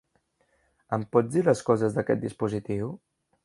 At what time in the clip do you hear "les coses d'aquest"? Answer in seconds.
1.49-2.25